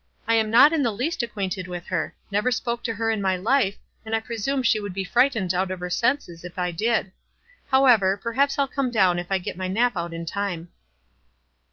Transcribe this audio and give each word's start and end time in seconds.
"I 0.26 0.34
am 0.34 0.50
not 0.50 0.72
in 0.72 0.82
the 0.82 0.90
least 0.90 1.22
acquainted 1.22 1.68
with 1.68 1.86
her. 1.86 2.12
Never 2.28 2.50
spoke 2.50 2.82
to 2.82 2.94
her 2.94 3.08
in 3.08 3.22
my 3.22 3.36
life, 3.36 3.76
and 4.04 4.16
I 4.16 4.18
presume 4.18 4.64
she 4.64 4.80
would 4.80 4.92
be 4.92 5.04
frightened 5.04 5.54
out 5.54 5.70
of 5.70 5.78
her 5.78 5.88
senses 5.88 6.42
if 6.42 6.58
I 6.58 6.72
did. 6.72 7.12
However, 7.68 8.16
perhaps 8.16 8.58
I'll 8.58 8.66
come 8.66 8.90
down 8.90 9.20
if 9.20 9.30
I 9.30 9.38
get 9.38 9.56
my 9.56 9.68
nap 9.68 9.96
out 9.96 10.12
in 10.12 10.26
time." 10.26 10.70